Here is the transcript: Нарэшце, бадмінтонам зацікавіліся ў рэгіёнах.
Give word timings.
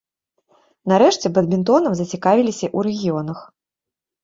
Нарэшце, 0.93 1.25
бадмінтонам 1.35 1.93
зацікавіліся 2.01 2.67
ў 2.77 2.91
рэгіёнах. 2.91 3.39